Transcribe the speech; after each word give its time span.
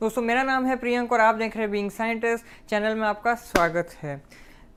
दोस्तों, 0.00 0.22
मेरा 0.22 0.42
नाम 0.42 0.66
है 0.66 0.76
प्रियंक 0.76 1.12
और 1.12 1.20
आप 1.20 1.34
देख 1.34 1.56
रहे 1.56 1.62
हैं 1.62 1.70
बीइंग 1.70 1.90
साइंटिस्ट 1.90 2.44
चैनल 2.70 2.94
में 2.94 3.06
आपका 3.06 3.34
स्वागत 3.34 3.94
है। 4.02 4.16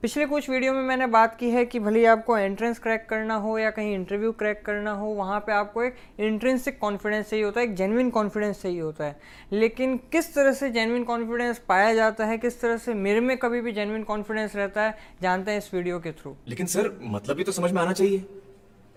पिछले 0.02 0.26
कुछ 0.26 0.50
वीडियो 0.50 0.74
में 0.74 0.82
मैंने 0.82 1.08
बात 1.08 1.36
की 1.40 1.50
है 1.50 1.66
कि 1.66 1.80
भले 1.80 2.06
आपको 2.06 2.38
एंट्रेंस 2.38 2.80
क्रैक 2.80 3.06
करना 3.10 3.36
हो 3.36 3.58
या 3.58 3.70
कहीं 3.72 3.94
इंटरव्यू 3.96 4.32
क्रैक 4.32 4.64
करना 4.66 4.92
हो, 4.92 5.08
वहाँ 5.08 5.40
पे 5.40 5.52
आपको 5.52 5.84
एक 5.84 5.96
इंट्रेंसिक 6.20 6.80
कॉन्फिडेंस 6.80 7.30
चाहिए 7.30 7.46
होता 7.46 7.60
है, 7.60 7.68
एक 7.68 7.76
जेनविन 7.76 8.10
कॉन्फिडेंस 8.10 8.62
चाहिए 8.62 8.82
होता 8.82 9.06
है। 9.06 9.20
लेकिन 9.52 9.96
किस 9.98 10.34
तरह 10.36 10.54
से 10.54 10.70
जेनविन 10.70 11.04
कॉन्फिडेंस 11.04 11.60
पाया 11.60 11.94
जाता 11.94 12.26
है, 12.26 12.38
किस 12.38 12.62
तरह 12.62 12.78
से 12.78 12.94
मेरे 12.94 13.20
में 13.20 13.38
कभी 13.38 13.62
भी 13.62 13.72
जेनविन 13.72 14.04
कॉन्फिडेंस 14.04 14.56
रहता 14.56 14.84
है, 14.84 14.98
जानते 15.22 15.52
हैं 15.52 15.58
इस 15.58 15.74
वीडियो 15.74 16.00
के 16.00 16.12
थ्रू। 16.12 16.36
लेकिन 16.48 16.66
सर 16.66 17.00
मतलब 17.04 17.36
भी 17.36 17.44
तो 17.44 17.52
समझ 17.52 17.72
में 17.72 17.82
आना 17.82 17.94
चाहिए। 17.94 18.26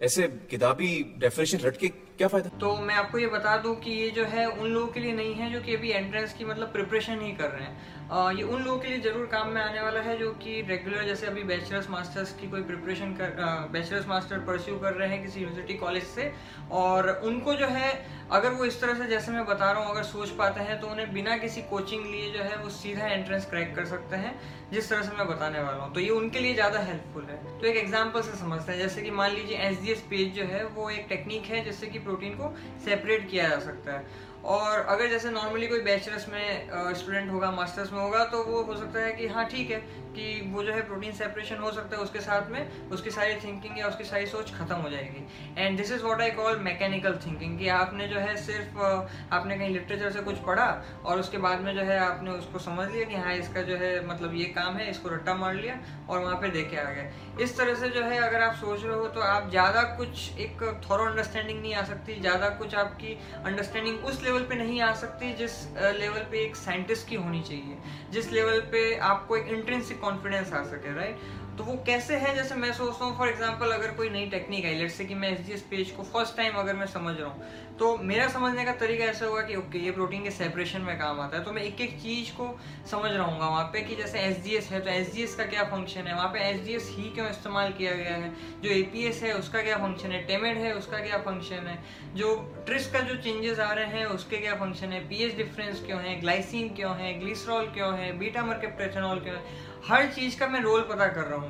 ऐसे 0.02 0.28
किताबी 0.50 1.14
डेफिनेशन 1.18 1.58
रट 1.58 1.76
के 1.76 1.88
क्या 2.18 2.26
फ़ायदा? 2.28 2.50
तो 2.58 2.76
मैं 2.78 2.94
आपको 2.94 3.18
ये 3.18 3.26
बता 3.26 3.56
दूँ 3.56 3.74
कि 3.76 3.90
ये 3.92 4.10
जो 4.10 4.24
है 4.24 4.46
उन 4.46 4.66
लोगों 4.66 4.86
के 4.88 5.00
लिए 5.00 5.12
नहीं 5.12 5.34
है 5.34 5.50
जो 5.52 5.60
कि 5.60 5.74
अभी 5.74 5.90
एंट्रेंस 5.92 6.32
की 6.32 6.44
मतलब 6.44 6.72
प्रिपरेशन 6.72 7.20
ही 7.20 7.32
कर 7.32 7.50
रहे 7.50 7.62
हैं। 7.62 7.92
आ, 8.04 8.30
ये 8.30 8.42
उन 8.44 8.62
लोगों 8.62 8.78
के 8.78 8.88
लिए 8.88 9.00
ज़रूर 9.00 9.26
काम 9.26 9.48
में 9.48 9.60
आने 9.62 9.80
वाला 9.80 10.00
है 10.00 10.16
जो 10.18 10.30
कि 10.42 10.60
रेगुलर 10.68 11.04
जैसे 11.04 11.26
अभी 11.26 11.42
बैचलर्स 11.44 11.88
मास्टर्स 11.90 12.32
की 12.40 12.48
कोई 12.50 12.62
प्रिपरेशन 12.62 13.12
कर 13.14 13.68
बैचलर्स 13.72 14.06
मास्टर 14.08 14.38
परस्यू 14.46 14.78
कर 14.78 14.92
रहे 14.94 15.08
हैं 15.08 15.22
किसी 15.22 15.40
यूनिवर्सिटी 15.40 15.74
कॉलेज 15.74 16.04
से। 16.04 16.32
और 16.72 17.08
उनको 17.24 17.54
जो 17.54 17.66
है 17.68 17.92
अगर 18.32 18.50
वो 18.50 18.64
इस 18.64 18.80
तरह 18.80 18.94
से 18.94 19.06
जैसे 19.06 19.32
मैं 19.32 19.44
बता 19.46 19.70
रहा 19.70 19.82
हूँ 19.82 19.90
अगर 19.90 20.02
सोच 20.04 20.30
पाते 20.38 20.60
हैं 20.60 20.80
तो 20.80 20.86
उन्हें 20.88 21.12
बिना 21.14 21.36
किसी 21.38 21.62
कोचिंग 21.70 22.04
लिए 22.04 22.30
जो 22.32 22.42
है 22.42 22.56
वो 22.58 22.70
सीधा 22.72 23.06
एंट्रेंस 23.06 23.46
क्रैक 23.50 23.74
कर 23.76 23.84
सकते 23.86 24.16
हैं 24.16 24.34
जिस 24.72 24.88
तरह 24.90 25.02
से 25.02 25.16
मैं 25.16 25.26
बताने 25.28 25.60
वाला 25.62 25.82
हूँ। 25.84 25.92
तो 25.94 26.00
ये 26.00 26.10
उनके 26.10 26.40
लिए 26.40 26.54
ज़्यादा 26.54 26.78
हेल्पफुल 26.82 27.24
है। 27.24 27.36
तो 27.60 27.66
एक 27.66 27.76
एग्ज़ाम्पल 27.76 28.22
से 28.22 28.38
समझते 28.38 28.72
हैं 28.72 28.78
जैसे 28.78 29.02
कि 29.02 29.10
मान 29.12 29.30
लीजिए 29.32 29.70
SDS 29.70 30.00
पेज 30.10 30.32
जो 30.34 30.44
है 30.46 30.64
वो 30.68 30.88
एक 30.90 31.06
टेक्निक 31.08 31.44
है 31.46 31.64
जैसे 31.64 31.86
कि 31.86 31.98
प्रोटीन 32.04 32.34
को 32.34 32.54
सेपरेट 32.84 33.30
किया 33.30 33.48
जा 33.48 33.58
सकता 33.60 33.92
है। 33.92 34.32
और 34.44 34.80
अगर 34.84 35.08
जैसे 35.08 35.30
नॉर्मली 35.30 35.66
कोई 35.66 35.80
बैचलर्स 35.82 36.28
में 36.28 36.94
स्टूडेंट 36.94 37.30
होगा 37.32 37.50
मास्टर्स 37.50 37.92
में 37.92 38.00
होगा 38.00 38.24
तो 38.24 38.42
वो 38.44 38.62
हो 38.62 38.76
सकता 38.76 39.00
है 39.00 39.12
कि 39.12 39.26
हाँ 39.26 39.44
ठीक 39.46 39.70
है 39.70 39.80
कि 40.14 40.50
वो 40.52 40.62
जो 40.64 40.72
है 40.72 40.80
प्रोटीन 40.86 41.12
सेपरेशन 41.14 41.56
हो 41.58 41.70
सकता 41.72 41.96
है 41.96 42.02
उसके 42.02 42.20
साथ 42.20 42.50
में, 42.50 42.90
उसकी 42.90 43.10
सारी 43.10 43.34
थिंकिंग 43.44 43.78
या 43.78 43.86
उसकी 43.88 44.04
सारी 44.04 44.26
सोच 44.26 44.52
खत्म 44.54 44.76
हो 44.76 44.90
जाएगी। 44.90 45.26
And 45.56 45.76
this 45.76 45.92
is 45.92 46.02
what 46.04 46.20
I 46.20 46.30
call 46.32 46.58
mechanical 46.62 47.18
thinking 47.26 47.58
कि 47.58 47.68
आपने 47.74 48.08
जो 48.08 48.18
है 48.18 48.36
सिर्फ़ 48.44 48.78
आपने 48.78 49.58
कहीं 49.58 49.70
लिटरेचर 49.70 50.10
से 50.10 50.20
कुछ 50.22 50.38
पढ़ा 50.46 50.66
और 51.04 51.20
उसके 51.20 51.38
बाद 51.38 51.60
में 51.60 51.74
जो 51.74 51.82
है 51.82 51.98
आपने 52.00 52.30
उसको 52.32 52.58
समझ 52.60 52.88
लिया 52.90 53.04
कि 53.04 53.16
हाँ 53.16 53.34
इसका 53.36 53.62
जो 53.62 53.76
है 53.76 53.92
मतलब 54.06 54.34
ये 54.34 54.44
काम 54.56 54.76
है, 54.76 54.90
इसको 54.90 55.08
रट्टा 55.08 55.34
मार 55.36 55.54
लिया 55.54 55.78
और 56.08 56.20
वहाँ 56.20 56.36
पे 56.36 56.48
देखे 56.50 56.76
आ 56.76 56.90
गए। 56.90 57.10
इस 57.42 57.56
तरह 57.58 57.74
से 57.74 57.88
जो 57.90 58.02
है 58.02 58.18
अगर 58.20 58.42
आप 58.42 58.54
सोच 58.56 58.84
रहे 58.84 58.94
हो 58.94 59.06
तो 59.08 59.20
आप 59.22 59.48
ज़्यादा 59.50 59.82
कुछ 59.96 60.38
एक 60.38 60.62
थॉरो 60.84 61.04
अंडरस्टैंडिंग 61.04 61.60
नहीं 61.60 61.74
आ 61.74 61.82
सकती, 61.84 62.20
ज़्यादा 62.20 62.48
कुछ 62.58 62.74
आपकी 62.76 63.18
अंडरस्टैंडिंग 63.44 64.04
उस 64.04 64.22
लेवल 64.22 64.42
पे 64.44 64.54
नहीं 64.56 64.80
आ 64.82 64.92
सकती 64.94 65.32
जिस 65.34 65.60
लेवल 65.98 66.26
पे 66.30 66.44
एक 66.44 66.56
साइंटिस्ट 66.56 67.08
की 67.08 67.16
होनी 67.16 67.42
चाहिए। 67.42 67.78
जिस 68.12 68.30
लेवल 68.32 68.60
पे 68.72 68.82
आपको 69.04 69.36
एक 69.36 69.48
इंट्रेंसिक 69.52 70.03
कॉन्फिडेंस 70.04 70.52
आ 70.52 70.62
सके 70.72 70.94
राइट 70.94 71.53
तो 71.58 71.64
वो 71.64 71.74
कैसे 71.86 72.16
है? 72.16 72.34
जैसे 72.34 72.54
मैं 72.54 72.72
सोचता 72.72 73.04
हूँ 73.04 73.16
फॉर 73.18 73.28
एग्ज़ाम्पल 73.28 73.72
अगर 73.72 73.90
कोई 73.96 74.08
नई 74.10 74.26
टेक्निक 74.30 74.64
आई 74.66 74.74
लेट 74.74 74.90
से 74.90 75.04
कि 75.04 75.14
मैं 75.14 75.30
एस 75.32 75.40
जी 75.46 75.56
पेज 75.70 75.90
को 75.90 76.02
फ़र्स्ट 76.04 76.36
टाइम 76.36 76.54
अगर 76.58 76.74
मैं 76.76 76.86
समझ 76.86 77.14
रहा 77.16 77.28
हूँ 77.28 77.76
तो 77.78 77.96
मेरा 77.98 78.26
समझने 78.28 78.64
का 78.64 78.72
तरीका 78.80 79.04
ऐसा 79.04 79.26
होगा 79.26 79.42
कि 79.42 79.54
ओके 79.56 79.78
ये 79.78 79.90
प्रोटीन 79.90 80.22
के 80.24 80.30
सेपरेशन 80.30 80.80
में 80.80 80.98
काम 80.98 81.20
आता 81.20 81.36
है। 81.36 81.44
तो 81.44 81.52
मैं 81.52 81.62
एक 81.62 81.80
एक 81.80 81.94
चीज़ 82.02 82.30
को 82.32 82.46
समझ 82.90 83.10
रहा 83.12 83.24
हूँ 83.24 83.38
वहाँ 83.38 83.64
पे 83.72 83.80
कि 83.82 83.96
जैसे 83.96 84.18
एस 84.20 84.68
है 84.72 84.80
तो 84.80 84.90
एस 84.90 85.34
का 85.34 85.44
क्या 85.44 85.64
फ़ंक्शन 85.64 86.06
है? 86.06 86.14
वहाँ 86.14 86.28
पे 86.28 86.40
एस 86.40 86.88
ही 86.96 87.10
क्यों 87.10 87.28
इस्तेमाल 87.30 87.72
किया 87.72 87.92
गया 87.92 88.16
है? 88.16 88.32
जो 88.62 88.70
ए 88.70 88.82
पी 88.92 89.06
एस 89.06 89.22
है, 89.22 89.32
उसका 89.32 89.62
क्या 89.62 89.76
फ़ंक्शन 89.78 90.12
है? 90.12 90.22
टेमेड 90.26 90.58
है, 90.58 90.72
उसका 90.74 90.98
क्या 90.98 91.18
फ़ंक्शन 91.20 91.66
है? 91.66 91.78
जो 92.16 92.34
ट्रिस 92.66 92.86
का 92.92 93.00
जो 93.00 93.16
चेंजेस 93.22 93.58
आ 93.60 93.72
रहे 93.72 93.98
हैं, 93.98 94.04
उसके 94.08 94.36
क्या 94.36 94.54
फ़ंक्शन 94.54 94.92
है? 94.92 95.00
पी 95.08 95.22
एच 95.24 95.36
डिफरेंस 95.36 95.84
क्यों 95.86 96.00
है? 96.02 96.20
ग्लाइसिन 96.20 96.68
क्यों 96.74 96.96
है? 96.96 97.18
ग्लिसरॉल 97.20 97.66
क्यों 97.70 97.94
है? 97.98 98.12
बीटा 98.18 98.44
मर्केप्टेथनॉल 98.44 99.20
क्यों 99.20 99.36
है? 99.36 99.72
हर 99.86 100.06
चीज़ 100.12 100.38
का 100.40 100.46
मैं 100.48 100.60
रोल 100.60 100.80
पता 100.82 101.06
कर 101.08 101.24
रहा 101.24 101.38
हूँ। 101.38 101.43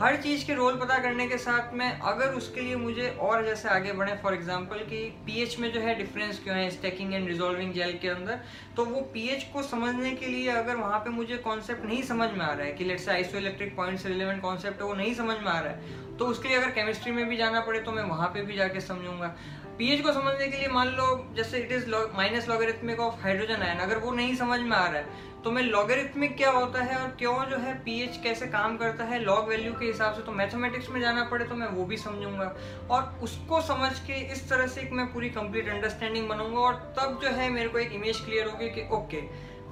हर 0.00 0.16
चीज़ 0.16 0.46
के 0.46 0.54
रोल 0.54 0.76
पता 0.76 0.98
करने 0.98 1.26
के 1.28 1.38
साथ 1.38 1.74
में 1.74 2.00
अगर 2.00 2.34
उसके 2.34 2.60
लिए 2.60 2.76
मुझे 2.76 3.08
और 3.20 3.44
जैसे 3.44 3.68
आगे 3.68 3.92
बढ़े 3.92 4.14
फॉर 4.22 4.34
एग्जांपल 4.34 4.78
कि 4.78 5.04
पीएच 5.26 5.58
में 5.58 5.72
जो 5.72 5.80
है 5.80 5.94
डिफरेंस 5.94 6.40
क्यों 6.44 6.56
है 6.56 6.70
स्टेकिंग 6.70 7.14
एंड 7.14 7.28
रिजोल्विंग 7.28 7.72
जेल 7.72 7.98
के 8.02 8.08
अंदर 8.08 8.40
तो 8.76 8.84
वो 8.84 9.00
पीएच 9.00 9.42
को 9.52 9.62
समझने 9.62 10.10
के 10.10 10.26
लिए 10.26 10.50
अगर 10.50 10.76
वहाँ 10.76 10.98
पे 10.98 11.10
मुझे 11.10 11.36
कॉन्सेप्ट 11.36 11.84
नहीं 11.84 12.02
समझ 12.02 12.30
में 12.30 12.44
आ 12.44 12.52
रहा 12.52 12.66
है 12.66 12.72
कि 12.72 12.84
let's 12.84 13.00
say 13.00 13.10
iso 13.10 13.38
electric 13.38 13.76
point 13.76 13.98
से 13.98 14.08
रिलेवेंट 14.08 14.42
कॉन्सेप्ट 14.42 14.80
है, 14.82 14.86
वो 14.86 14.94
नहीं 14.94 15.14
समझ 15.14 15.38
में 15.38 15.50
आ 15.52 15.58
रहा 15.60 15.72
है 15.72 16.00
तो 16.16 16.26
उसके 16.26 16.48
लिए 16.48 16.56
अगर 16.58 16.70
केमिस्ट्री 16.70 17.12
में 17.12 17.28
भी 17.28 17.36
जाना 17.36 17.60
पड़े 17.60 17.80
तो 17.80 17.92
मैं 17.92 18.02
वहाँ 18.02 18.28
पे 18.28 18.42
भी 18.42 18.56
जाके 18.56 18.80
समझूँगा। 18.80 19.34
पीएच 19.78 20.00
को 20.00 20.12
समझने 20.12 20.48
के 20.48 20.56
लिए 20.56 20.68
मान 20.68 20.88
लो 20.88 21.32
जैसे 21.36 21.58
it 21.58 21.72
is 21.72 21.88
minus 22.16 22.48
logarithmic 22.48 23.00
of 23.00 23.22
hydrogen 23.22 23.62
ion 23.62 23.78
अगर 23.78 23.98
वो 23.98 24.10
नहीं 24.10 24.34
समझ 24.36 24.60
में 24.60 24.76
आ 24.76 24.86
रहा 24.86 24.98
है 24.98 25.30
तो 25.44 25.50
मैं 25.50 25.62
लॉगरिथमिक 25.62 26.36
क्या 26.36 26.50
होता 26.50 26.82
है 26.82 26.96
और 26.96 27.08
क्यों 27.08 27.44
जो 27.44 27.56
है 27.56 27.74
पीएच 27.84 28.20
कैसे 28.22 28.46
काम 28.46 28.76
करता 28.76 29.04
है 29.04 29.21
लॉग 29.22 29.48
वैल्यू 29.48 29.72
के 29.72 29.86
हिसाब 29.86 30.14
से 30.14 30.22
तो 30.22 30.32
मैथमेटिक्स 30.32 30.88
में 30.90 31.00
जाना 31.00 31.24
पड़े 31.24 31.44
तो 31.44 31.54
मैं 31.54 31.68
वो 31.68 31.84
भी 31.84 31.96
समझूँगा। 31.96 32.54
और 32.90 33.18
उसको 33.22 33.60
समझ 33.62 33.92
के 34.00 34.20
इस 34.32 34.48
तरह 34.48 34.66
से 34.66 34.80
एक 34.80 34.92
मैं 34.92 35.12
पूरी 35.12 35.30
कंप्लीट 35.30 35.68
अंडरस्टैंडिंग 35.68 36.28
बनाऊँगा 36.28 36.60
और 36.60 36.74
तब 36.98 37.18
जो 37.22 37.30
है 37.36 37.48
मेरे 37.50 37.68
को 37.68 37.78
एक 37.78 37.92
इमेज 37.92 38.20
क्लियर 38.20 38.48
होगी 38.48 38.70
कि 38.70 38.88
okay 38.92 39.20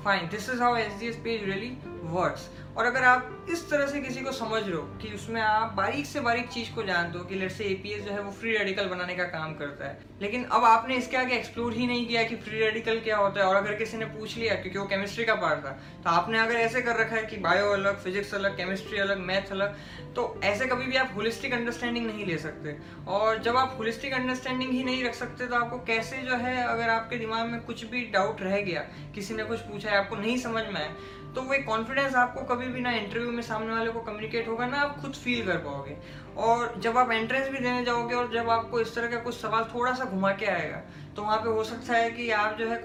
fine 0.05 0.29
this 0.29 0.49
is 0.51 0.63
how 0.63 0.77
S 0.77 0.99
D 1.01 1.07
S 1.07 1.17
page 1.25 1.45
really 1.45 1.71
words 2.11 2.49
और 2.77 2.87
अगर 2.87 3.05
आप 3.05 3.47
इस 3.51 3.69
तरह 3.71 3.87
से 3.87 4.01
किसी 4.01 4.21
को 4.21 4.33
समझ 4.33 4.63
रहे 4.63 4.73
हो 4.73 4.83
कि 5.03 5.09
उसमें 5.15 5.41
आप 5.41 5.73
बारीक 5.77 6.07
से 6.07 6.21
बारीक 6.21 6.49
चीज़ 6.49 6.71
को 6.75 6.83
जानते 6.83 7.19
हो 7.19 7.25
कि 7.25 7.35
लेट 7.35 7.51
से 7.53 7.65
एपीएस 7.65 8.03
जो 8.05 8.13
है 8.13 8.21
वो 8.23 8.31
फ्री 8.33 8.57
रेडिकल 8.57 8.87
बनाने 8.89 9.15
का 9.17 9.25
काम 9.29 9.55
करता 9.55 9.89
है। 9.89 9.99
लेकिन 10.23 10.45
अब 10.45 10.65
आपने 10.65 10.97
इसके 10.97 11.17
आगे 11.17 11.35
एक्सप्लोर 11.37 11.73
ही 11.75 11.87
नहीं 11.87 12.07
किया 12.07 12.23
कि 12.23 12.37
फ्री 12.37 12.59
रेडिकल 12.59 13.01
क्या 13.01 13.17
होता 13.17 13.41
है 13.41 13.47
और 13.47 13.57
अगर 13.57 13.75
किसी 13.75 13.97
ने 13.97 14.05
पूछ 14.09 14.37
लिया 14.37 14.55
क्योंकि 14.55 14.79
वो 14.79 14.85
केमिस्ट्री 14.87 15.25
का 15.25 15.35
पार्ट 15.37 15.65
था 15.65 15.71
तो 16.05 16.11
आपने 16.11 16.39
अगर 16.39 16.57
ऐसे 16.57 16.83
कर 16.83 16.97
रखा 16.97 17.17
है 17.17 17.23
कि 17.23 17.37
बायो 17.39 17.73
अलग 17.73 18.03
फिजिक्स 18.05 18.35
अलग 18.35 18.57
केमिस्ट्री 18.57 18.99
अलग 18.99 19.19
मैथ 19.23 19.53
अलग 19.53 19.77
तो 20.17 20.41
ऐसे 20.45 20.67
कभी 20.67 20.85
भी 20.85 20.97
आप 20.97 21.13
होलिस्टिक 21.17 21.53
अंडरस्टैंडिंग 21.53 22.07
नहीं 22.07 22.27
ले 22.27 22.39
सकते। 22.39 22.77
और 23.09 23.39
जब 23.43 23.57
आप 23.57 23.75
होलिस्टिक 23.79 24.15
अंडरस्टैंडिंग 24.15 24.73
ही 24.73 24.83
नहीं 24.85 25.05
रख 25.05 25.15
सकते 25.15 25.47
तो 25.47 25.57
आपको 25.57 25.79
कैसे 25.87 26.23
जो 26.23 26.37
है 26.37 26.57
अगर 26.65 26.89
आपके 26.89 27.17
दिमाग 27.17 27.47
में 27.47 27.61
कुछ 27.61 27.85
भी 27.85 28.05
डाउट 28.13 28.43
रह 28.43 28.61
गया, 28.61 28.81
किसी 29.15 29.35
ने 29.35 29.45
कुछ 29.45 29.61
पूछा 29.61 29.91
है, 29.91 29.97
आपको 29.97 30.17
नहीं 30.17 30.37
समझ 30.39 30.65
में 30.65 30.81
आए 30.81 30.91
तो 31.31 31.43
वो 31.43 31.57
कॉन्फिडेंस 31.67 32.15
आपको 32.15 32.43
कभी 32.45 32.67
भी 32.69 32.81
ना 32.81 32.93
इंटरव्यू 32.93 33.31
में 33.33 33.43
सामने 33.43 33.73
वाले 33.73 33.91
को 33.91 34.01
कम्युनिकेट 34.01 34.49
होगा, 34.49 34.67
ना 34.67 34.79
आप 34.79 35.01
खुद 35.01 35.13
फील 35.15 35.47
कर 35.47 35.57
पाओगे। 35.59 35.97
और 36.39 36.75
जब 36.79 36.99
आप 36.99 37.11
एंट्रेंस 37.13 37.49
भी 37.49 37.59
देने 37.59 37.85
जाओगे 37.85 38.15
और 38.15 38.33
जब 38.33 38.51
आपको 38.51 38.81
इस 38.81 38.95
तरह 38.95 39.11
का 39.11 39.19
कुछ 39.21 39.35
सवाल 39.37 39.65
थोड़ा 39.75 39.93
सा 39.95 40.05
घुमा 40.05 40.33
के 40.33 40.47
आएगा 40.47 40.83
तो 41.17 41.23
वहाँ 41.23 41.39
पे 41.39 41.49
हो 41.49 41.65
सकता 41.65 41.95
है 41.95 42.11
कि 42.11 42.31
आप 42.33 42.57
जो 42.59 42.69
है 42.69 42.77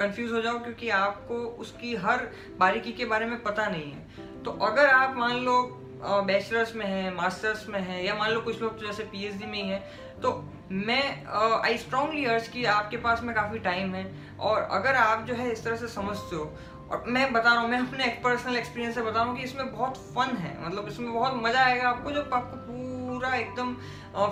कंफ्यूज 0.00 0.32
हो 0.32 0.40
जाओ 0.42 0.58
क्योंकि 0.58 0.88
आपको 0.90 1.34
उसकी 1.60 1.94
हर 1.96 2.28
बारीकी 2.58 2.92
के 2.92 3.04
बारे 3.04 3.26
में 3.26 3.42
पता 3.42 3.66
नहीं 3.66 3.92
है। 3.92 4.42
तो 4.42 4.50
अगर 4.62 4.86
आप 4.86 5.16
मान 5.16 5.36
लो 5.40 5.62
बैचलर्स 6.02 6.74
में 6.76 6.86
है 6.86 7.14
मास्टर्स 7.14 7.68
में 7.68 7.80
है, 7.80 8.04
या 8.06 8.14
मान 8.14 8.30
लो 8.30 8.40
कुछ 8.40 8.60
लोग 8.62 8.80
जैसे 8.80 9.02
पीएचडी 9.04 9.46
में 9.46 9.62
ही 9.62 9.68
है 9.68 9.78
तो 10.22 10.32
मैं 10.70 11.26
आई 11.64 11.76
स्ट्रांगली 11.78 12.24
अर्ज़ 12.26 12.50
कि 12.50 12.64
आपके 12.66 12.96
पास 12.96 13.22
में 13.22 13.34
काफ़ी 13.34 13.58
टाइम 13.58 13.94
है 13.94 14.04
और 14.40 14.60
अगर 14.72 14.94
आप 14.96 15.24
जो 15.26 15.34
है 15.34 15.50
इस 15.52 15.64
तरह 15.64 15.76
से 15.76 15.88
समझते 15.88 16.36
हो, 16.36 16.50
और 16.90 17.04
मैं 17.08 17.32
बता 17.32 17.52
रहा 17.52 17.60
हूँ, 17.60 17.68
मैं 17.70 17.78
अपने 17.78 18.06
पर्सनल 18.24 18.56
एक्सपीरियंस 18.56 18.94
से 18.94 19.02
बता 19.02 19.18
रहा 19.18 19.24
हूँ 19.24 19.36
कि 19.36 19.44
इसमें 19.44 19.72
बहुत 19.72 19.96
फन 20.14 20.36
है। 20.36 20.54
मतलब 20.66 20.88
इसमें 20.88 21.12
बहुत 21.14 21.42
मज़ा 21.42 21.64
आएगा 21.64 21.88
आपको 21.88 22.10
जब 22.12 22.30
आपको 22.34 23.07
पूरा 23.18 23.34
एकदम 23.36 23.74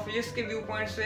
फिजिक्स 0.04 0.30
के 0.32 0.42
व्यू 0.42 0.58
पॉइंट 0.66 0.88
से 0.88 1.04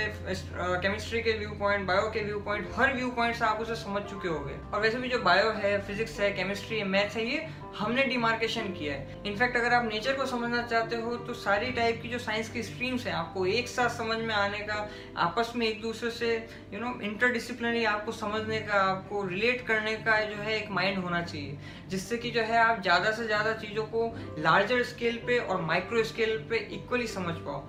केमिस्ट्री 0.82 1.20
के 1.22 1.32
व्यू 1.38 1.50
पॉइंट 1.60 1.86
बायो 1.86 2.10
के 2.12 2.24
व्यू 2.24 2.40
पॉइंट 2.40 2.68
हर 2.76 2.92
व्यू 2.94 3.10
पॉइंट 3.12 3.36
से 3.36 3.44
आप 3.44 3.60
उसे 3.60 3.74
समझ 3.74 4.02
चुके 4.10 4.28
होंगे। 4.28 4.54
और 4.72 4.80
वैसे 4.80 4.98
भी 4.98 5.08
जो 5.08 5.18
बायो 5.20 5.50
है 5.56 5.80
फिजिक्स 5.86 6.18
है 6.20 6.30
केमिस्ट्री 6.32 6.78
है 6.78 6.84
मैथ्स 6.86 7.16
है, 7.16 7.24
ये 7.26 7.46
हमने 7.76 8.02
डिमार्केशन 8.04 8.72
किया 8.72 8.94
है। 8.94 9.22
इनफैक्ट 9.26 9.56
अगर 9.56 9.72
आप 9.74 9.84
नेचर 9.84 10.16
को 10.16 10.26
समझना 10.26 10.62
चाहते 10.62 10.96
हो 10.96 11.16
तो 11.26 11.34
सारी 11.36 11.70
टाइप 11.72 12.00
की 12.02 12.08
जो 12.08 12.18
साइंस 12.18 12.48
की 12.50 12.62
स्ट्रीम्स 12.62 13.06
हैं, 13.06 13.12
आपको 13.14 13.46
एक 13.48 13.68
साथ 13.68 13.88
समझ 13.96 14.18
में 14.18 14.34
आने 14.34 14.58
का, 14.60 14.88
आपस 15.18 15.52
में 15.56 15.66
एक 15.66 15.80
दूसरे 15.82 16.10
से 16.10 16.34
यू 16.72 16.80
नो 16.80 16.94
इंटरडिसिप्लिनरी 17.02 17.84
आपको 17.86 18.12
समझने 18.12 18.60
का, 18.60 18.82
आपको 18.82 19.24
रिलेट 19.26 19.66
करने 19.66 19.94
का 19.98 20.20
जो 20.22 20.36
है, 20.38 20.56
एक 20.56 20.70
माइंड 20.70 20.98
होना 20.98 21.22
चाहिए। 21.22 21.58
जिससे 21.88 22.18
कि 22.18 22.30
जो 22.30 22.42
है, 22.42 22.58
आप 22.58 22.82
ज़्यादा 22.82 23.10
से 23.12 23.26
ज़्यादा 23.26 23.52
चीज़ों 23.56 23.84
को 23.94 24.06
लार्जर 24.40 24.82
स्केल 24.84 25.16
पे 25.26 25.38
और 25.40 25.60
माइक्रो 25.62 26.02
स्केल 26.04 26.36
पे 26.50 26.56
इक्वली 26.72 27.06
समझ 27.08 27.34
पाओ। 27.38 27.68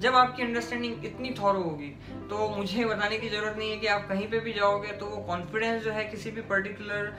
जब 0.00 0.14
आपकी 0.14 0.42
अंडरस्टैंडिंग 0.42 1.04
इतनी 1.04 1.30
थॉरो 1.38 1.60
होगी 1.60 1.88
तो 2.30 2.48
मुझे 2.48 2.84
बताने 2.84 3.18
की 3.18 3.28
ज़रूरत 3.28 3.56
नहीं 3.58 3.70
है 3.70 3.76
कि 3.76 3.86
आप 3.86 4.06
कहीं 4.08 4.26
पे 4.30 4.40
भी 4.40 4.52
जाओगे 4.52 4.92
तो 4.92 5.06
वो 5.06 5.16
कॉन्फिडेंस 5.24 5.82
जो 5.82 5.92
है 5.92 6.04
किसी 6.04 6.30
भी 6.30 6.42
पर्टिकुलर 6.50 7.10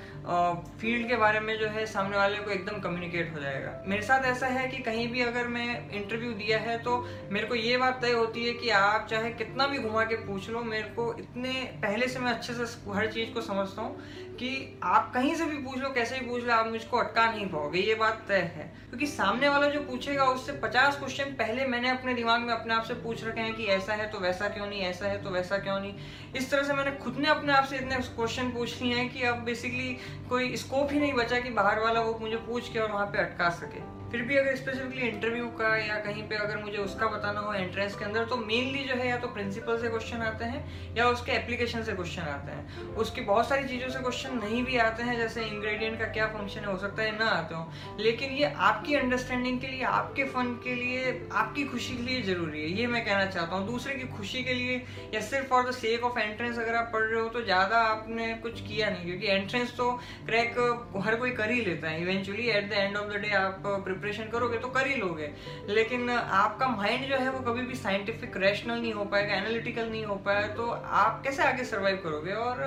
फ़ील्ड 0.81 1.07
के 1.07 1.15
बारे 1.15 1.39
में 1.39 1.57
जो 1.59 1.67
है 1.67 1.85
सामने 1.85 2.17
वाले 2.17 2.37
को 2.37 2.51
एकदम 2.51 2.79
कम्युनिकेट 2.79 3.33
हो 3.33 3.39
जाएगा। 3.39 3.71
मेरे 3.87 4.01
साथ 4.01 4.25
ऐसा 4.25 4.47
है 4.47 4.67
कि 4.67 4.77
कहीं 4.83 5.07
भी 5.11 5.21
अगर 5.21 5.47
मैं 5.47 5.67
इंटरव्यू 5.91 6.31
दिया 6.33 6.59
है 6.59 6.77
तो 6.83 6.97
मेरे 7.31 7.47
को 7.47 7.55
ये 7.55 7.77
बात 7.77 8.01
तय 8.01 8.11
होती 8.11 8.45
है 8.45 8.53
कि 8.53 8.69
आप 8.77 9.07
चाहे 9.09 9.31
कितना 9.33 9.67
भी 9.67 9.79
घुमा 9.79 10.03
के 10.03 10.15
पूछ 10.25 10.49
लो, 10.49 10.63
मेरे 10.63 10.89
को 10.89 11.13
इतने, 11.19 11.51
पहले 11.81 12.07
से 12.07 12.19
मैं 12.19 12.31
अच्छे 12.31 12.53
से 12.53 12.91
हर 12.91 13.11
चीज़ 13.11 13.33
को 13.33 13.41
समझता 13.41 13.81
हूँ 13.81 13.97
कि 14.39 14.79
आप 14.83 15.11
कहीं 15.13 15.33
से 15.35 15.45
भी 15.45 15.57
पूछ 15.57 15.77
लो, 15.77 15.89
कैसे 15.89 16.19
भी 16.19 16.25
पूछ 16.25 16.43
लो, 16.43 16.53
आप 16.53 16.67
मुझको 16.67 16.97
अटका 16.97 17.25
नहीं 17.31 17.45
पाओगे, 17.47 17.79
ये 17.79 17.95
बात 17.95 18.23
तय 18.27 18.49
है। 18.55 18.71
क्योंकि 18.89 19.07
सामने 19.07 19.49
वाला 19.49 19.69
जो 19.69 19.79
पूछेगा, 19.81 20.25
उससे 20.25 20.51
पचास 20.59 20.99
क्वेश्चन 20.99 21.33
पहले 21.35 21.65
मैंने 21.65 21.89
अपने 21.89 22.13
दिमाग 22.13 22.41
में 22.41 22.53
अपने 22.53 22.68
अपने 22.69 22.77
आप 22.77 22.87
से 22.87 22.93
पूछ 22.93 23.23
रखे 23.25 23.41
हैं 23.41 23.53
कि 23.55 23.65
ऐसा 23.65 23.93
है 23.93 24.05
तो 24.11 24.19
वैसा 24.19 24.47
क्यों 24.47 24.65
नहीं, 24.67 24.81
ऐसा 24.81 25.07
है 25.07 25.21
तो 25.23 25.29
वैसा 25.29 25.57
क्यों 25.57 25.79
नहीं। 25.79 25.93
इस 26.35 26.49
तरह 26.51 26.63
से 26.63 26.73
मैंने 26.73 26.91
खुद 27.01 27.17
ने 27.17 27.27
अपने 27.29 27.53
आप 27.53 27.65
से 27.65 27.77
इतने 27.77 27.95
क्वेश्चन 28.15 28.51
पूछ 28.51 28.81
लिए 28.81 28.95
हैं 28.95 29.09
कि 29.09 29.23
अब 29.25 29.43
बेसिकली 29.45 29.97
कोई 30.29 30.55
स्कोप 30.57 30.91
ही 30.91 30.99
नहीं 30.99 31.13
बचा 31.13 31.39
कि 31.39 31.49
बाहर 31.51 31.79
वाला 31.79 32.01
वो 32.01 32.17
मुझे 32.21 32.37
पूछ 32.47 32.73
के 32.73 32.79
और 32.79 32.91
वहाँ 32.91 33.05
पे 33.05 33.17
अटका 33.19 33.49
सके। 33.61 33.97
फिर 34.11 34.21
भी 34.21 34.37
अगर 34.37 34.55
स्पेसिफिकली 34.55 35.07
इंटरव्यू 35.07 35.47
का 35.57 35.75
या 35.77 35.95
कहीं 36.05 36.21
पे 36.27 36.35
अगर 36.35 36.57
मुझे 36.57 36.77
उसका 36.77 37.07
बताना 37.07 37.39
हो 37.39 37.53
एंट्रेंस 37.53 37.95
के 37.95 38.05
अंदर 38.05 38.23
तो 38.25 38.37
मेनली 38.37 38.83
जो 38.83 38.95
है 38.95 39.07
या 39.07 39.17
तो 39.17 39.27
प्रिंसिपल 39.27 39.77
से 39.81 39.89
क्वेश्चन 39.89 40.21
आते 40.21 40.45
हैं 40.45 40.95
या 40.95 41.07
उसके 41.07 41.31
एप्लीकेशन 41.31 41.83
से 41.83 41.93
क्वेश्चन 41.93 42.21
आते 42.21 42.51
हैं। 42.51 42.95
उसकी 42.95 43.21
बहुत 43.21 43.49
सारी 43.49 43.67
चीज़ों 43.67 43.89
से 43.89 43.99
क्वेश्चन 43.99 44.37
नहीं 44.37 44.63
भी 44.63 44.77
आते 44.77 45.03
हैं, 45.03 45.17
जैसे 45.17 45.43
इंग्रेडिएंट 45.43 45.99
का 45.99 46.05
क्या 46.07 46.27
फ़ंक्शन 46.27 46.59
है 46.59 46.71
हो 46.71 46.77
सकता 46.77 47.03
है, 47.03 47.17
ना 47.19 47.25
आते 47.25 47.55
हो। 47.55 47.97
लेकिन 47.99 48.31
ये 48.31 48.51
आपकी 48.69 48.95
अंडरस्टैंडिंग 48.95 49.59
के 49.61 49.67
लिए, 49.67 49.83
आपके 49.83 50.23
फन 50.29 50.53
के 50.63 50.75
लिए, 50.75 51.29
आपकी 51.33 51.63
खुशी 51.65 51.97
के 51.97 52.03
लिए 52.03 52.21
ज़रूरी 52.23 52.58
है, 52.61 52.69
ये 52.71 52.87
मैं 52.87 53.03
कहना 53.05 53.25
चाहता 53.27 53.55
हूँ। 53.55 53.65
दूसरे 53.67 53.95
की 53.95 54.07
खुशी 54.09 54.43
के 54.43 54.53
लिए 54.53 54.75
या 55.13 55.21
सिर्फ़ 55.21 55.47
for 55.49 55.67
the 55.67 55.71
sake 55.73 56.03
of 56.03 56.19
entrance 56.19 56.57
अगर 56.57 56.75
आप 56.75 56.89
पढ़ 56.93 57.03
रहे 57.03 57.21
हो 57.21 57.27
तो 57.29 57.41
ज़्यादा 57.43 57.77
आपने 57.85 58.33
कुछ 58.43 58.61
किया 58.61 58.89
नहीं, 58.89 59.05
क्योंकि 59.05 59.27
एंट्रेंस 59.29 59.75
तो 59.77 59.91
क्रैक 60.25 60.57
हर 61.05 61.15
कोई 61.15 61.31
कर 61.33 61.51
ही 61.51 61.61
लेता 61.61 61.89
है। 61.89 62.01
Eventually 62.01 62.47
at 62.49 62.69
the 62.69 62.73
end 62.73 62.97
of 62.97 63.07
the 63.07 63.21
day 63.21 63.29
आप 63.35 63.61
प्रिपरेशन 63.85 64.29
करोगे 64.31 64.57
तो 64.57 64.67
कर 64.69 64.87
ही 64.87 64.95
लोगे। 64.95 65.29
लेकिन 65.69 66.09
आपका 66.09 66.67
माइंड 66.69 67.07
जो 67.09 67.17
है, 67.17 67.29
वो 67.29 67.39
कभी 67.43 67.61
भी 67.61 67.75
साइंटिफिक 67.77 68.37
रैशनल 68.37 68.81
नहीं 68.81 68.93
हो 68.93 69.05
पाएगा 69.05 69.35
एनालिटिकल 69.35 69.89
नहीं 69.89 70.05
हो 70.05 70.15
पाया 70.25 70.47
तो 70.55 70.69
आप 71.03 71.21
कैसे 71.23 71.43
आगे 71.43 71.63
सर्वाइव 71.65 71.99
करोगे? 72.03 72.33
और 72.33 72.57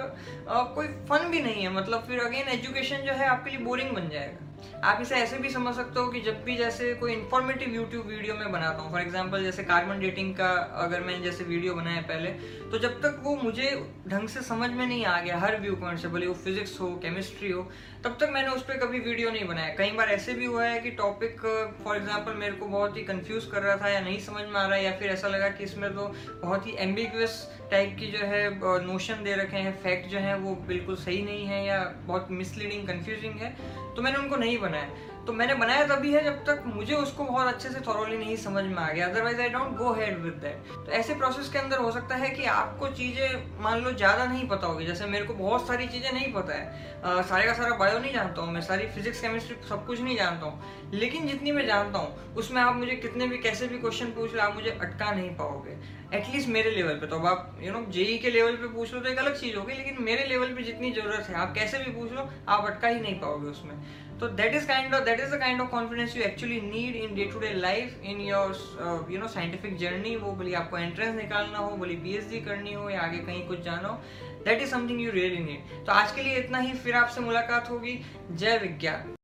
कोई 0.74 0.86
फन 1.08 1.30
भी 1.30 1.40
नहीं 1.42 1.62
है। 1.62 1.72
मतलब 1.74 2.04
फिर 2.06 2.20
अगेन 2.20 2.48
एजुकेशन 2.50 2.96
जो 2.98 3.12
है, 3.12 3.28
आपके 3.28 3.50
लिए 3.50 3.60
बोरिंग 3.60 3.90
बन 3.90 4.08
जाएगा। 4.08 4.48
आप 4.84 4.98
इसे 5.02 5.14
ऐसे 5.14 5.38
भी 5.38 5.50
समझ 5.50 5.74
सकते 5.76 6.00
हो 6.00 6.06
कि 6.08 6.20
जब 6.20 6.42
भी 6.44 6.56
जैसे 6.56 6.92
कोई 6.94 7.12
इन्फॉर्मेटिव 7.12 7.74
यूट्यूब 7.74 8.06
वीडियो 8.06 8.34
में 8.34 8.50
बनाता 8.52 8.82
हूँ 8.82 8.90
फॉर 8.92 9.00
एग्ज़ाम्पल 9.00 9.42
जैसे 9.44 9.64
कार्बन 9.64 10.00
डेटिंग 10.00 10.34
का 10.36 10.50
अगर 10.84 11.00
मैंने 11.00 11.24
जैसे 11.24 11.44
वीडियो 11.44 11.74
बनाया 11.74 12.00
पहले 12.08 12.30
तो 12.70 12.78
जब 12.78 13.00
तक 13.02 13.20
वो 13.22 13.34
मुझे 13.36 13.70
ढंग 14.08 14.28
से 14.28 14.42
समझ 14.42 14.70
में 14.70 14.86
नहीं 14.86 15.04
आ 15.06 15.20
गया, 15.20 15.38
हर 15.38 15.60
व्यू 15.60 15.74
पॉइंट 15.76 15.98
से 15.98 16.08
भले 16.08 16.26
वो 16.26 16.34
फिजिक्स 16.34 16.80
हो 16.80 16.90
केमिस्ट्री 17.02 17.50
हो, 17.50 17.62
तब 18.04 18.16
तक 18.20 18.30
मैंने 18.32 18.48
उस 18.50 18.62
पर 18.62 18.76
कभी 18.78 18.98
वीडियो 19.00 19.30
नहीं 19.30 19.46
बनाया। 19.48 19.74
कई 19.76 19.90
बार 19.96 20.08
ऐसे 20.10 20.32
भी 20.34 20.46
हुआ 20.46 20.64
है 20.64 20.80
कि 20.80 20.90
टॉपिक 20.92 21.40
फॉर 21.84 21.96
एग्ज़ाम्पल 21.96 22.34
मेरे 22.34 22.52
को 22.52 22.66
बहुत 22.68 22.96
ही 22.96 23.02
कंफ्यूज 23.04 23.46
कर 23.52 23.62
रहा 23.62 23.76
था 23.76 23.88
या 23.88 24.00
नहीं 24.00 24.18
समझ 24.20 24.44
में 24.44 24.60
आ 24.60 24.66
रहा 24.66 24.76
है 24.76 24.84
या 24.84 24.92
फिर 24.98 25.10
ऐसा 25.10 25.28
लगा 25.28 25.48
कि 25.50 25.64
इसमें 25.64 25.90
तो 25.94 26.12
बहुत 26.42 26.66
ही 26.66 26.74
एम्बिगुअस 26.80 27.36
टाइप 27.70 27.96
की 27.98 28.06
जो 28.12 28.24
है 28.26 28.84
नोशन 28.86 29.22
दे 29.24 29.34
रखे 29.36 29.56
हैं 29.58 29.76
फैक्ट 29.82 30.08
जो 30.08 30.18
है, 30.18 30.36
वो 30.38 30.54
बिल्कुल 30.66 30.96
सही 30.96 31.22
नहीं 31.22 31.46
है 31.46 31.64
या 31.66 31.78
बहुत 32.06 32.28
मिसलीडिंग 32.32 32.86
कन्फ्यूजिंग 32.88 33.34
है। 33.40 33.54
तो 33.96 34.02
मैंने 34.02 34.18
उनको 34.18 34.36
नहीं 34.36 34.51
बनाया 34.58 34.90
तो 35.26 35.32
मैंने 35.32 35.54
बनाया 35.54 35.84
तभी 35.86 36.12
है 36.12 36.22
जब 36.24 36.38
तक 36.44 36.62
मुझे 36.66 36.94
उसको 36.94 37.24
बहुत 37.24 37.46
अच्छे 37.46 37.68
से 37.68 37.80
थॉरली 37.80 38.16
नहीं 38.18 38.36
समझ 38.36 38.64
में 38.64 38.76
आ 38.76 38.88
गया। 38.92 39.06
Otherwise 39.06 39.40
I 39.40 39.48
don't 39.48 39.76
go 39.76 39.92
head 39.94 40.18
with 40.18 40.32
that 40.42 40.72
तो 40.86 40.92
ऐसे 40.92 41.14
प्रोसेस 41.14 41.48
के 41.48 41.58
अंदर 41.58 41.78
हो 41.78 41.90
सकता 41.92 42.14
है 42.14 42.30
कि 42.30 42.44
आपको 42.44 42.88
चीज़ें 42.88 43.62
मान 43.62 43.80
लो 43.80 43.92
ज़्यादा 43.92 44.24
नहीं 44.24 44.48
पता 44.48 44.66
होगी। 44.66 44.86
जैसे 44.86 45.06
मेरे 45.06 45.24
को 45.24 45.34
बहुत 45.34 45.66
सारी 45.68 45.86
चीज़ें 45.86 46.12
नहीं 46.12 46.32
पता 46.32 46.54
है। 46.54 47.00
अ, 47.04 47.22
सारे 47.22 47.46
का 47.46 47.52
सारा 47.52 47.76
बायो 47.76 47.98
नहीं 47.98 48.12
जानता 48.12 48.42
हूँ 48.42 48.52
मैं 48.52 48.60
सारी 48.60 48.86
फिजिक्स 48.88 49.20
केमिस्ट्री 49.20 49.56
सब 49.68 49.86
कुछ 49.86 50.00
नहीं 50.00 50.16
जानता 50.16 50.46
हूँ। 50.46 50.90
लेकिन 50.94 51.26
जितनी 51.28 51.52
मैं 51.52 51.66
जानता 51.66 51.98
हूँ 51.98 52.34
उसमें 52.34 52.62
आप 52.62 52.76
मुझे 52.76 52.96
कितने 52.98 53.26
भी 53.26 53.38
कैसे 53.38 53.66
भी 53.66 53.78
क्वेश्चन 53.78 54.10
पूछ 54.12 54.34
लो 54.34 54.42
आप 54.42 54.54
मुझे 54.54 54.70
अटका 54.70 55.10
नहीं 55.10 55.30
पाओगे। 55.36 55.78
एटलीस्ट 56.18 56.48
मेरे 56.48 56.70
लेवल 56.70 56.94
पे। 56.94 57.06
तो 57.06 57.16
अब 57.16 57.26
आप 57.26 57.58
यू 57.62 57.72
नो 57.72 57.84
जेई 57.90 58.18
के 58.18 58.30
लेवल 58.30 58.56
पे 58.56 58.74
पूछ 58.74 58.94
लो 58.94 59.00
तो 59.00 59.08
एक 59.08 59.18
अलग 59.18 59.40
चीज़ 59.40 59.56
होगी 59.56 59.74
लेकिन 59.74 60.02
मेरे 60.04 60.24
लेवल 60.26 60.54
पे 60.54 60.62
जितनी 60.62 60.90
ज़रूरत 60.92 61.28
है 61.28 61.34
आप 61.36 61.54
कैसे 61.54 61.78
भी 61.78 61.92
पूछ 61.92 62.12
लो 62.12 62.28
आप 62.48 62.66
अटका 62.66 62.88
ही 62.88 63.00
नहीं 63.00 63.18
पाओगे 63.20 63.48
उसमें। 63.48 63.76
तो 64.20 64.28
that 64.30 64.54
is 64.54 64.66
kind 64.66 64.94
of 64.94 65.04
that 65.12 65.20
is 65.20 65.34
the 65.34 65.38
kind 65.40 65.60
of 65.60 65.70
confidence 65.70 66.16
you 66.16 66.22
actually 66.22 66.60
need 66.62 66.96
in 66.96 67.14
day 67.14 67.24
to 67.32 67.38
day 67.38 67.52
life 67.54 68.04
in 68.04 68.20
your 68.20 69.08
you 69.12 69.18
know 69.20 69.28
scientific 69.28 69.76
journey 69.78 70.14
वो 70.16 70.32
बोली 70.32 70.54
आपको 70.60 70.78
एंट्रेंस 70.78 71.14
निकालना 71.16 71.58
हो 71.58 71.76
बोली 71.76 71.96
पीएचडी 72.04 72.40
करनी 72.40 72.72
हो 72.72 72.88
या 72.90 73.00
आगे 73.00 73.18
कहीं 73.26 73.46
कुछ 73.48 73.60
जाना 73.64 73.88
हो 73.88 74.00
that 74.44 74.62
is 74.62 74.70
something 74.70 75.00
you 75.00 75.10
really 75.12 75.42
need 75.44 75.84
तो 75.86 75.92
आज 75.92 76.12
के 76.12 76.22
लिए 76.22 76.38
इतना 76.38 76.58
ही, 76.58 76.72
फिर 76.74 76.94
आपसे 76.96 77.20
मुलाकात 77.20 77.70
होगी. 77.70 77.98
जय 78.32 78.58
विज्ञान. 78.58 79.14